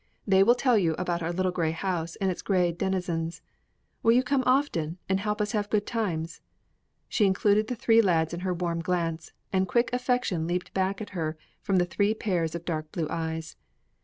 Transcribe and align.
They 0.25 0.41
will 0.41 0.55
tell 0.55 0.79
you 0.79 0.95
about 0.97 1.21
our 1.21 1.31
little 1.31 1.51
grey 1.51 1.69
house 1.69 2.15
and 2.15 2.31
its 2.31 2.41
Grey 2.41 2.71
denizens. 2.71 3.43
Will 4.01 4.13
you 4.13 4.23
come 4.23 4.41
often, 4.47 4.97
and 5.07 5.19
help 5.19 5.39
us 5.39 5.51
have 5.51 5.69
good 5.69 5.85
times?" 5.85 6.41
She 7.07 7.27
included 7.27 7.67
the 7.67 7.75
three 7.75 8.01
lads 8.01 8.33
in 8.33 8.39
her 8.39 8.51
warm 8.51 8.79
glance, 8.81 9.31
and 9.53 9.67
quick 9.67 9.91
affection 9.93 10.47
leaped 10.47 10.73
back 10.73 11.01
at 11.01 11.11
her 11.11 11.37
from 11.61 11.75
the 11.75 11.85
three 11.85 12.15
pairs 12.15 12.55
of 12.55 12.65
dark 12.65 12.91
blue 12.91 13.05
eyes. 13.11 13.55